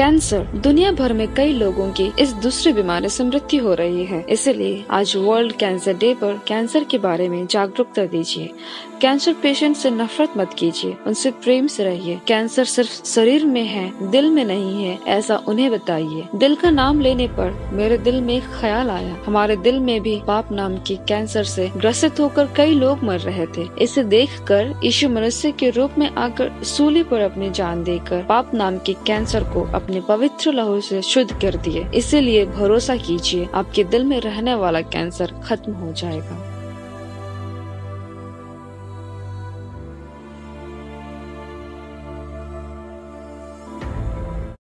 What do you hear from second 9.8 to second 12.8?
नफरत मत कीजिए। उनसे प्रेम से रहिए। कैंसर